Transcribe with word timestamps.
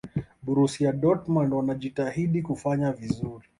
borusia 0.43 0.91
dortmund 0.93 1.53
wanajitahidi 1.53 2.41
kufanya 2.41 2.91
vizuri 2.91 3.47